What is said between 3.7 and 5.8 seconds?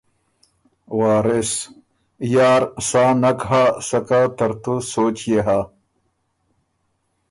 سکه ترتُو سوچ يې هۀ۔